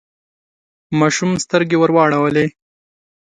ماشوم 0.99 1.31
سترګې 1.43 1.77
ورواړولې. 1.79 2.45